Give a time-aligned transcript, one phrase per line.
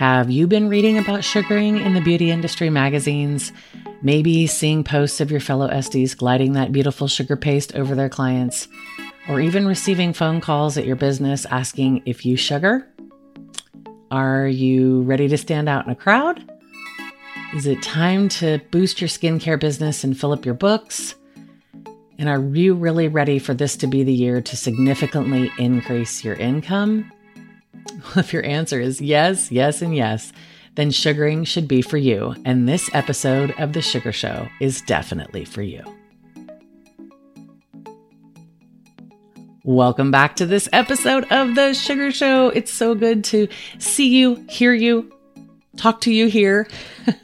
[0.00, 3.52] Have you been reading about sugaring in the beauty industry magazines?
[4.00, 8.66] Maybe seeing posts of your fellow Esties gliding that beautiful sugar paste over their clients?
[9.28, 12.90] Or even receiving phone calls at your business asking if you sugar?
[14.10, 16.50] Are you ready to stand out in a crowd?
[17.54, 21.14] Is it time to boost your skincare business and fill up your books?
[22.18, 26.36] And are you really ready for this to be the year to significantly increase your
[26.36, 27.12] income?
[28.16, 30.32] If your answer is yes, yes, and yes,
[30.74, 32.34] then sugaring should be for you.
[32.44, 35.82] And this episode of The Sugar Show is definitely for you.
[39.62, 42.48] Welcome back to this episode of The Sugar Show.
[42.48, 43.46] It's so good to
[43.78, 45.12] see you, hear you,
[45.76, 46.66] talk to you here.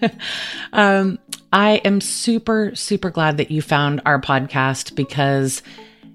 [0.72, 1.18] um,
[1.52, 5.62] I am super, super glad that you found our podcast because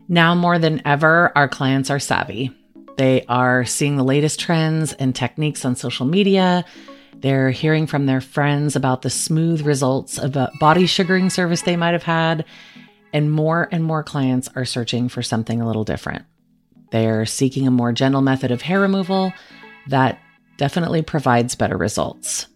[0.07, 2.55] now more than ever, our clients are savvy.
[3.01, 6.63] They are seeing the latest trends and techniques on social media.
[7.15, 11.75] They're hearing from their friends about the smooth results of a body sugaring service they
[11.75, 12.45] might have had.
[13.11, 16.25] And more and more clients are searching for something a little different.
[16.91, 19.33] They're seeking a more gentle method of hair removal
[19.87, 20.19] that
[20.57, 22.49] definitely provides better results.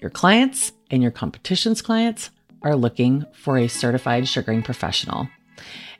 [0.00, 2.30] Your clients and your competition's clients
[2.62, 5.28] are looking for a certified sugaring professional.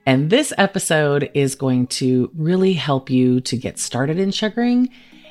[0.07, 4.89] And this episode is going to really help you to get started in sugaring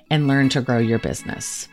[0.09, 1.67] and learn to grow your business.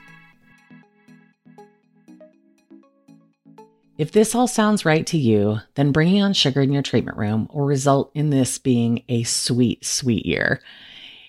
[3.99, 7.49] If this all sounds right to you, then bringing on sugar in your treatment room
[7.53, 10.61] will result in this being a sweet, sweet year.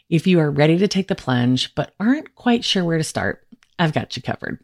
[0.09, 3.45] If you are ready to take the plunge but aren't quite sure where to start,
[3.79, 4.59] I've got you covered.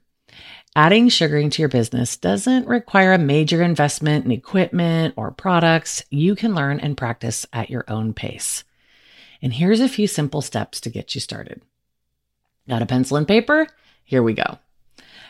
[0.76, 6.04] Adding sugaring to your business doesn't require a major investment in equipment or products.
[6.10, 8.64] You can learn and practice at your own pace.
[9.40, 11.62] And here's a few simple steps to get you started.
[12.68, 13.68] Got a pencil and paper?
[14.04, 14.58] Here we go.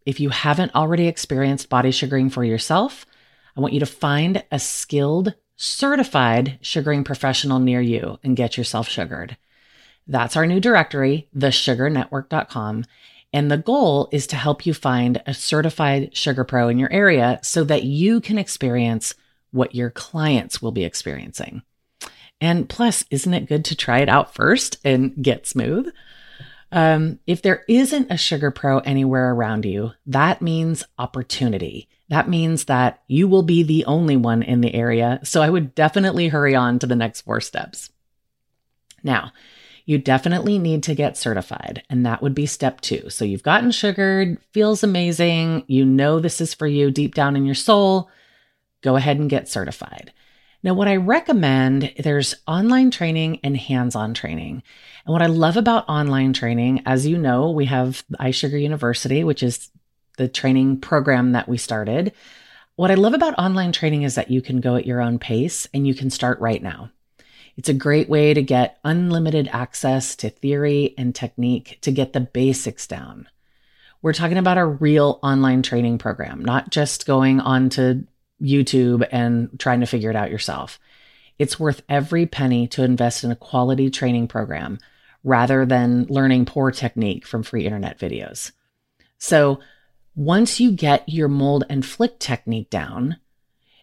[0.06, 3.06] If you haven't already experienced body sugaring for yourself,
[3.56, 8.90] I want you to find a skilled, certified sugaring professional near you and get yourself
[8.90, 9.38] sugared.
[10.08, 12.86] That's our new directory, thesugarnetwork.com.
[13.34, 17.40] And the goal is to help you find a certified sugar pro in your area
[17.42, 19.14] so that you can experience
[19.52, 21.62] what your clients will be experiencing.
[22.42, 25.92] And plus, isn't it good to try it out first and get smooth?
[26.72, 32.66] Um, if there isn't a sugar pro anywhere around you, that means opportunity that means
[32.66, 35.20] that you will be the only one in the area.
[35.24, 37.90] So I would definitely hurry on to the next four steps.
[39.04, 39.32] Now,
[39.86, 43.10] you definitely need to get certified, and that would be step two.
[43.10, 47.46] So you've gotten sugared, feels amazing, you know this is for you deep down in
[47.46, 48.10] your soul.
[48.82, 50.12] Go ahead and get certified.
[50.66, 54.64] Now, what I recommend, there's online training and hands on training.
[55.06, 59.44] And what I love about online training, as you know, we have iSugar University, which
[59.44, 59.70] is
[60.18, 62.14] the training program that we started.
[62.78, 65.68] What I love about online training is that you can go at your own pace
[65.72, 66.90] and you can start right now.
[67.58, 72.22] It's a great way to get unlimited access to theory and technique to get the
[72.22, 73.30] basics down.
[74.02, 78.06] We're talking about a real online training program, not just going onto
[78.46, 80.80] YouTube and trying to figure it out yourself.
[81.38, 84.80] It's worth every penny to invest in a quality training program
[85.24, 88.52] rather than learning poor technique from free internet videos.
[89.18, 89.60] So,
[90.16, 93.18] once you get your mold and flick technique down,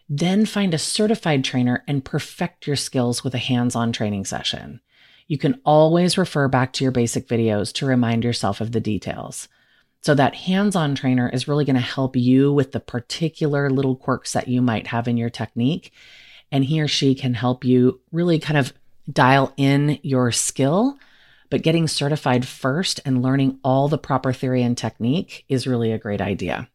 [0.09, 4.81] then find a certified trainer and perfect your skills with a hands on training session.
[5.27, 9.47] You can always refer back to your basic videos to remind yourself of the details.
[10.03, 13.95] So, that hands on trainer is really going to help you with the particular little
[13.95, 15.91] quirks that you might have in your technique.
[16.51, 18.73] And he or she can help you really kind of
[19.11, 20.97] dial in your skill
[21.53, 25.99] but getting certified first and learning all the proper theory and technique is really a
[25.99, 26.67] great idea.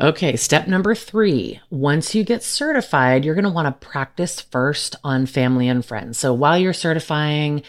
[0.00, 1.60] Okay, step number three.
[1.68, 6.18] Once you get certified, you're going to want to practice first on family and friends.
[6.18, 7.62] So while you're certifying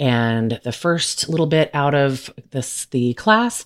[0.00, 3.64] and the first little bit out of this, the class,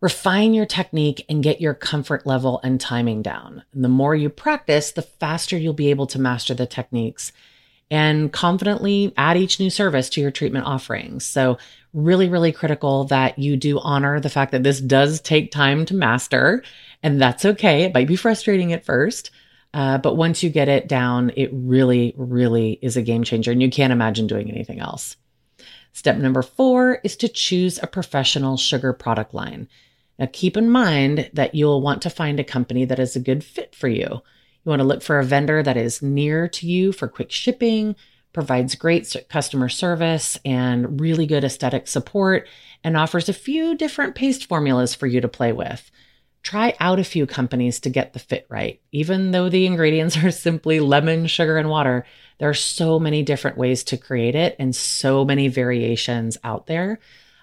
[0.00, 3.62] refine your technique and get your comfort level and timing down.
[3.72, 7.32] And the more you practice, the faster you'll be able to master the techniques
[7.90, 11.24] and confidently add each new service to your treatment offerings.
[11.24, 11.58] So,
[11.92, 15.94] really, really critical that you do honor the fact that this does take time to
[15.94, 16.64] master,
[17.02, 17.82] and that's okay.
[17.82, 19.30] It might be frustrating at first.
[19.72, 23.62] Uh, but once you get it down, it really, really is a game changer, and
[23.62, 25.16] you can't imagine doing anything else.
[25.94, 29.68] Step number four is to choose a professional sugar product line.
[30.18, 33.44] Now, keep in mind that you'll want to find a company that is a good
[33.44, 34.02] fit for you.
[34.08, 34.20] You
[34.70, 37.94] want to look for a vendor that is near to you for quick shipping,
[38.32, 42.48] provides great customer service and really good aesthetic support,
[42.82, 45.92] and offers a few different paste formulas for you to play with.
[46.42, 48.80] Try out a few companies to get the fit right.
[48.90, 52.04] Even though the ingredients are simply lemon, sugar, and water,
[52.38, 56.98] there are so many different ways to create it and so many variations out there.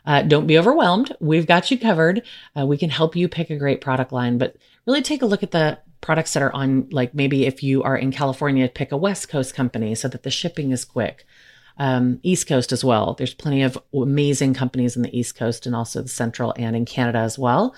[0.06, 1.16] Uh, don't be overwhelmed.
[1.20, 2.24] We've got you covered.
[2.58, 4.56] Uh, we can help you pick a great product line, but
[4.86, 7.96] really take a look at the products that are on, like maybe if you are
[7.96, 11.26] in California, pick a West Coast company so that the shipping is quick.
[11.78, 13.14] Um, East Coast as well.
[13.14, 16.86] There's plenty of amazing companies in the East Coast and also the Central and in
[16.86, 17.76] Canada as well.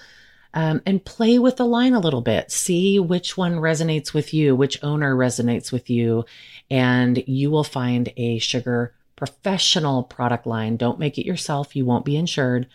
[0.56, 2.52] Um, and play with the line a little bit.
[2.52, 6.26] See which one resonates with you, which owner resonates with you,
[6.70, 10.78] and you will find a sugar professional product line.
[10.78, 11.76] Don't make it yourself.
[11.76, 12.68] You won't be insured,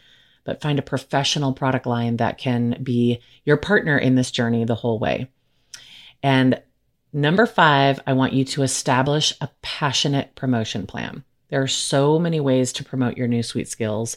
[0.45, 4.75] but find a professional product line that can be your partner in this journey the
[4.75, 5.29] whole way.
[6.23, 6.61] And
[7.13, 11.23] number five, I want you to establish a passionate promotion plan.
[11.49, 14.17] There are so many ways to promote your new sweet skills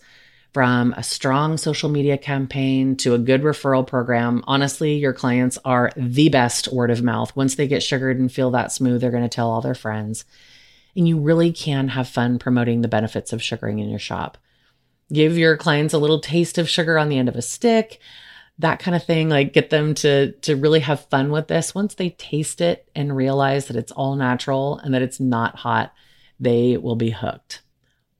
[0.53, 4.43] from a strong social media campaign to a good referral program.
[4.47, 7.33] Honestly, your clients are the best word of mouth.
[7.35, 10.25] Once they get sugared and feel that smooth, they're going to tell all their friends.
[10.95, 14.37] And you really can have fun promoting the benefits of sugaring in your shop.
[15.11, 17.99] Give your clients a little taste of sugar on the end of a stick,
[18.59, 19.29] that kind of thing.
[19.29, 21.73] Like get them to, to really have fun with this.
[21.73, 25.93] Once they taste it and realize that it's all natural and that it's not hot,
[26.41, 27.61] they will be hooked.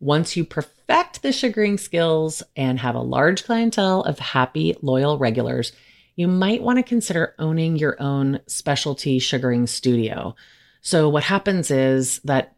[0.01, 5.71] Once you perfect the sugaring skills and have a large clientele of happy, loyal regulars,
[6.15, 10.35] you might want to consider owning your own specialty sugaring studio.
[10.81, 12.55] So, what happens is that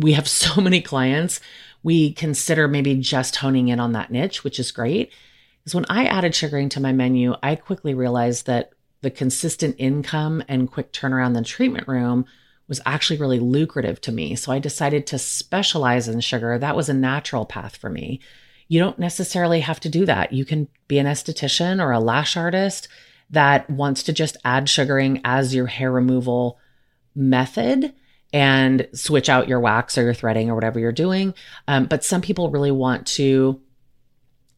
[0.00, 1.40] we have so many clients,
[1.84, 5.12] we consider maybe just honing in on that niche, which is great.
[5.60, 8.72] Because when I added sugaring to my menu, I quickly realized that
[9.02, 12.26] the consistent income and quick turnaround in the treatment room
[12.70, 14.36] was actually really lucrative to me.
[14.36, 16.56] So I decided to specialize in sugar.
[16.56, 18.20] That was a natural path for me.
[18.68, 20.32] You don't necessarily have to do that.
[20.32, 22.86] You can be an esthetician or a lash artist
[23.28, 26.60] that wants to just add sugaring as your hair removal
[27.16, 27.92] method
[28.32, 31.34] and switch out your wax or your threading or whatever you're doing.
[31.66, 33.60] Um, but some people really want to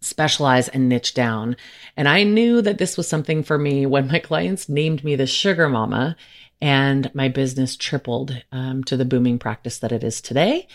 [0.02, 1.56] specialize and niche down.
[1.96, 5.26] And I knew that this was something for me when my clients named me the
[5.26, 6.14] sugar mama
[6.62, 10.68] and my business tripled um, to the booming practice that it is today.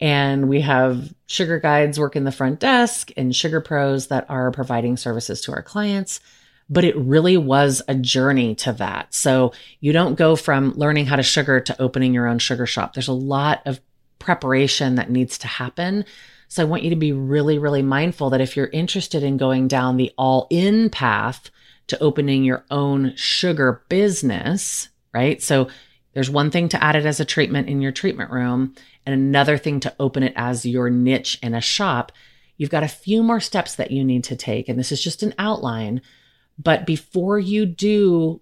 [0.00, 4.96] And we have sugar guides working the front desk and sugar pros that are providing
[4.96, 6.18] services to our clients.
[6.68, 9.14] But it really was a journey to that.
[9.14, 12.94] So you don't go from learning how to sugar to opening your own sugar shop.
[12.94, 13.80] There's a lot of
[14.18, 16.04] preparation that needs to happen.
[16.48, 19.68] So I want you to be really, really mindful that if you're interested in going
[19.68, 21.48] down the all in path
[21.86, 25.42] to opening your own sugar business, right?
[25.42, 25.68] So
[26.14, 28.74] there's one thing to add it as a treatment in your treatment room
[29.06, 32.12] and another thing to open it as your niche in a shop.
[32.56, 34.68] You've got a few more steps that you need to take.
[34.68, 36.00] And this is just an outline.
[36.58, 38.40] But before you do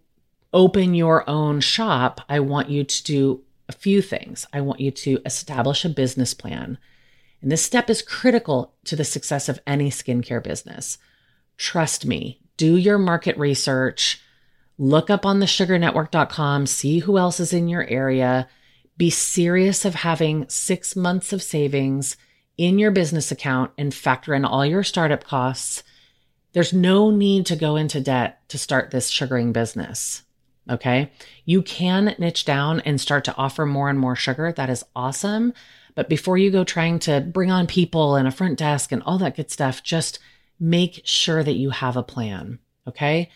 [0.52, 4.46] open your own shop, I want you to do a few things.
[4.52, 6.78] I want you to establish a business plan.
[7.42, 10.98] And this step is critical to the success of any skincare business.
[11.58, 14.22] Trust me, do your market research
[14.78, 18.48] Look up on the sugarnetwork.com, see who else is in your area.
[18.98, 22.16] Be serious of having six months of savings
[22.58, 25.82] in your business account and factor in all your startup costs.
[26.52, 30.22] There's no need to go into debt to start this sugaring business.
[30.68, 31.12] Okay.
[31.44, 34.52] You can niche down and start to offer more and more sugar.
[34.52, 35.52] That is awesome.
[35.94, 39.18] But before you go trying to bring on people and a front desk and all
[39.18, 40.18] that good stuff, just
[40.58, 42.58] make sure that you have a plan.
[42.86, 43.30] Okay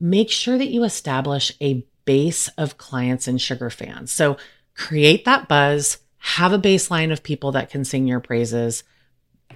[0.00, 4.12] make sure that you establish a base of clients and sugar fans.
[4.12, 4.36] So
[4.74, 8.84] create that buzz, have a baseline of people that can sing your praises,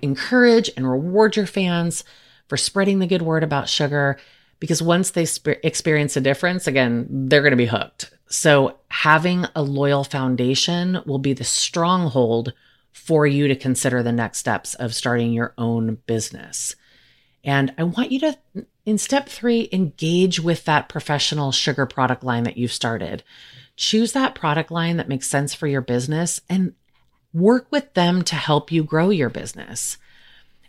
[0.02, 2.04] encourage and reward your fans
[2.49, 4.18] for spreading the good word about sugar.
[4.61, 8.12] Because once they sp- experience a difference, again, they're going to be hooked.
[8.28, 12.52] So having a loyal foundation will be the stronghold
[12.92, 16.76] for you to consider the next steps of starting your own business.
[17.44, 18.38] And I want you to,
[18.84, 23.22] in step three, engage with that professional sugar product line that you've started.
[23.76, 26.75] Choose that product line that makes sense for your business and
[27.32, 29.96] work with them to help you grow your business.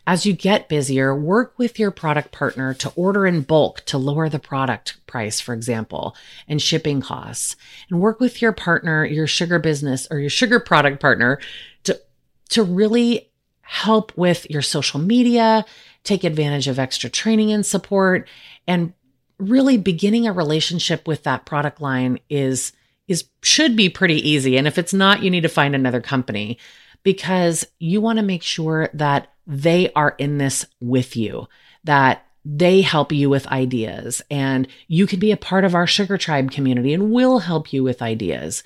[0.06, 4.28] As you get busier, work with your product partner to order in bulk to lower
[4.28, 6.16] the product price, for example,
[6.48, 7.56] and shipping costs.
[7.90, 11.40] And work with your partner, your sugar business or your sugar product partner
[11.84, 12.02] to,
[12.50, 13.30] to really
[13.62, 15.64] help with your social media
[16.04, 18.28] take advantage of extra training and support.
[18.68, 18.94] And
[19.40, 22.74] really beginning a relationship with that product line is
[23.08, 24.58] is should be pretty easy.
[24.58, 26.58] And if it's not you need to find another company
[27.04, 31.48] because you want to make sure that they are in this with you
[31.84, 34.22] that they help you with ideas.
[34.30, 37.84] And you can be a part of our sugar tribe community and we'll help you
[37.84, 38.64] with ideas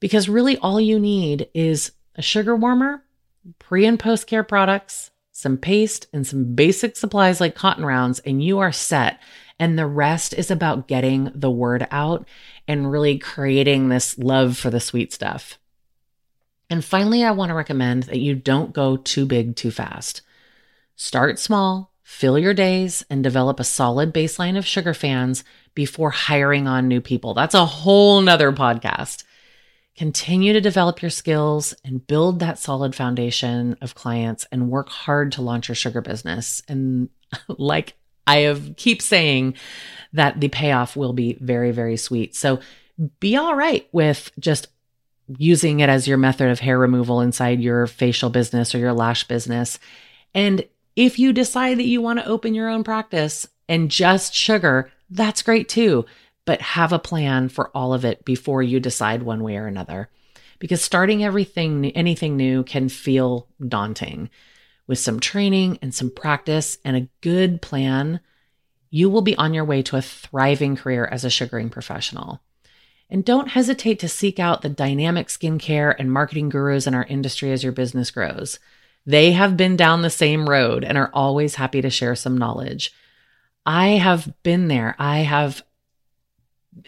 [0.00, 3.04] because really all you need is a sugar warmer
[3.58, 5.11] pre and post care products
[5.42, 9.18] some paste and some basic supplies like cotton rounds and you are set
[9.58, 12.26] and the rest is about getting the word out
[12.68, 15.58] and really creating this love for the sweet stuff.
[16.70, 20.22] And finally, I want to recommend that you don't go too big too fast.
[20.94, 25.42] Start small, fill your days, and develop a solid baseline of sugar fans
[25.74, 27.34] before hiring on new people.
[27.34, 29.24] That's a whole nother podcast.
[29.96, 35.32] Continue to develop your skills and build that solid foundation of clients and work hard
[35.32, 36.62] to launch your sugar business.
[36.68, 37.10] And
[37.48, 37.94] like
[38.26, 39.54] I have keep saying
[40.12, 42.34] that the payoff will be very, very sweet.
[42.34, 42.60] So
[43.20, 44.68] be all right with just
[45.38, 49.26] using it as your method of hair removal inside your facial business or your lash
[49.28, 49.78] business.
[50.34, 54.90] And if you decide that you want to open your own practice and just sugar,
[55.10, 56.04] that's great too.
[56.44, 60.08] But have a plan for all of it before you decide one way or another.
[60.58, 64.30] Because starting everything, anything new can feel daunting
[64.86, 68.20] with some training and some practice and a good plan,
[68.90, 72.42] you will be on your way to a thriving career as a sugaring professional.
[73.08, 77.52] And don't hesitate to seek out the dynamic skincare and marketing gurus in our industry
[77.52, 78.58] as your business grows.
[79.04, 82.92] They have been down the same road and are always happy to share some knowledge.
[83.66, 84.94] I have been there.
[84.98, 85.62] I have,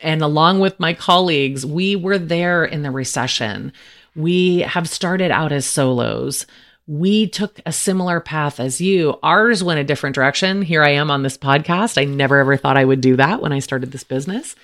[0.02, 3.72] and along with my colleagues, we were there in the recession.
[4.16, 6.46] We have started out as solos
[6.86, 9.18] we took a similar path as you.
[9.22, 10.62] Ours went a different direction.
[10.62, 12.00] Here I am on this podcast.
[12.00, 14.54] I never ever thought I would do that when I started this business.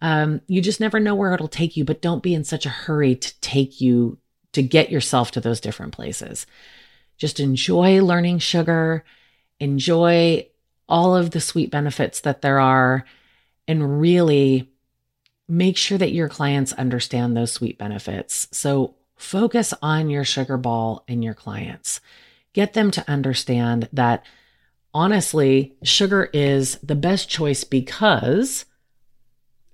[0.00, 2.70] Um, you just never know where it'll take you, but don't be in such a
[2.70, 4.18] hurry to take you
[4.52, 6.46] to get yourself to those different places.
[7.16, 9.04] Just enjoy learning sugar,
[9.60, 10.46] enjoy
[10.88, 13.04] all of the sweet benefits that there are,
[13.68, 14.68] and really
[15.46, 18.48] make sure that your clients understand those sweet benefits.
[18.50, 22.00] So, Focus on your sugar ball and your clients.
[22.52, 24.24] Get them to understand that
[24.94, 28.64] honestly, sugar is the best choice because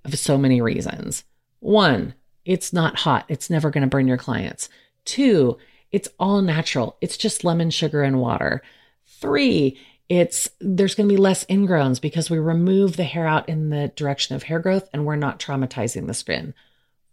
[0.03, 1.25] of so many reasons.
[1.61, 2.15] One,
[2.47, 4.71] it's not hot, it's never going to burn your clients.
[5.05, 5.59] Two,
[5.93, 8.63] it's all natural, it's just lemon sugar and water.
[9.07, 13.71] Three, it's there's going to be less ingrowns because we remove the hair out in
[13.71, 16.55] the direction of hair growth and we're not traumatizing the skin.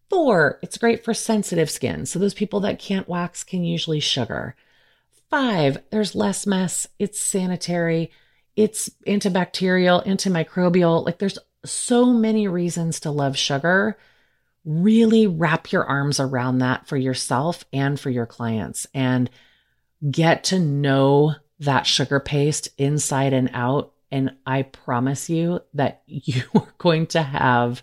[0.10, 2.06] Four, it's great for sensitive skin.
[2.06, 4.56] So those people that can't wax can usually sugar.
[5.30, 6.86] Five, there's less mess.
[7.00, 8.12] It's sanitary.
[8.58, 11.06] It's antibacterial, antimicrobial.
[11.06, 13.98] Like there's so many reasons to love sugar.
[14.66, 19.30] Really wrap your arms around that for yourself and for your clients and
[20.10, 23.94] get to know that sugar paste inside and out.
[24.12, 27.82] And I promise you that you are going to have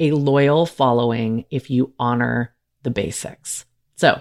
[0.00, 3.64] a loyal following if you honor the basics.
[3.96, 4.20] So,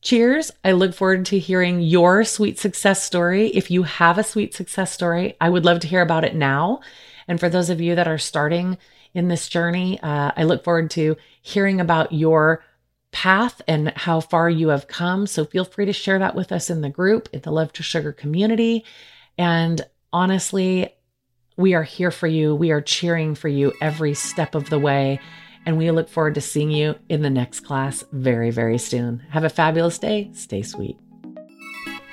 [0.00, 0.52] cheers.
[0.64, 3.48] I look forward to hearing your sweet success story.
[3.48, 6.80] If you have a sweet success story, I would love to hear about it now.
[7.26, 8.78] And for those of you that are starting
[9.12, 12.62] in this journey, uh, I look forward to hearing about your
[13.10, 15.26] path and how far you have come.
[15.26, 17.82] So feel free to share that with us in the group, in the Love to
[17.82, 18.84] Sugar community.
[19.36, 19.80] And
[20.12, 20.90] honestly,
[21.56, 22.54] we are here for you.
[22.54, 25.20] We are cheering for you every step of the way.
[25.66, 29.18] And we look forward to seeing you in the next class very, very soon.
[29.30, 30.30] Have a fabulous day.
[30.32, 30.96] Stay sweet.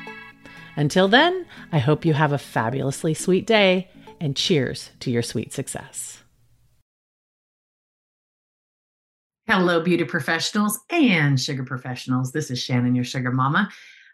[0.75, 5.51] Until then, I hope you have a fabulously sweet day and cheers to your sweet
[5.51, 6.20] success.
[9.53, 12.31] Hello, beauty professionals and sugar professionals.
[12.31, 13.69] This is Shannon, your sugar mama.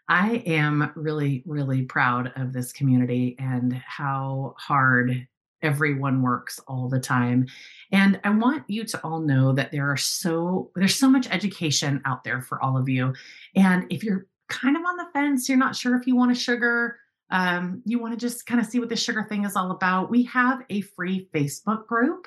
[0.08, 5.28] I am really, really proud of this community and how hard
[5.62, 7.46] everyone works all the time.
[7.92, 12.02] And I want you to all know that there are so there's so much education
[12.04, 13.14] out there for all of you.
[13.54, 16.34] And if you're kind of on the fence, you're not sure if you want a
[16.34, 16.98] sugar,
[17.30, 20.10] um, you want to just kind of see what the sugar thing is all about,
[20.10, 22.26] we have a free Facebook group.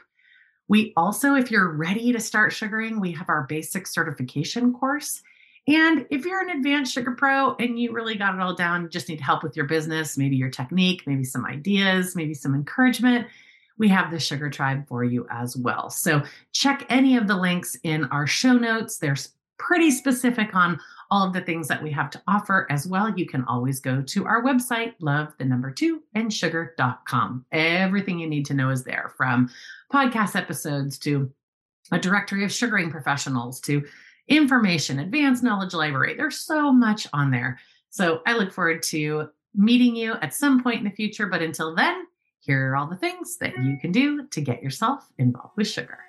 [0.71, 5.21] We also, if you're ready to start sugaring, we have our basic certification course.
[5.67, 9.09] And if you're an advanced sugar pro and you really got it all down, just
[9.09, 13.27] need help with your business, maybe your technique, maybe some ideas, maybe some encouragement,
[13.79, 15.89] we have the Sugar Tribe for you as well.
[15.89, 16.23] So
[16.53, 18.97] check any of the links in our show notes.
[18.97, 20.79] There's pretty specific on
[21.11, 23.13] all of the things that we have to offer as well.
[23.15, 27.45] You can always go to our website, love the number two and sugar.com.
[27.51, 29.49] Everything you need to know is there from
[29.93, 31.31] podcast episodes to
[31.91, 33.85] a directory of sugaring professionals to
[34.27, 36.15] information, advanced knowledge library.
[36.15, 37.59] There's so much on there.
[37.89, 41.27] So I look forward to meeting you at some point in the future.
[41.27, 42.05] But until then,
[42.39, 45.99] here are all the things that you can do to get yourself involved with sugar.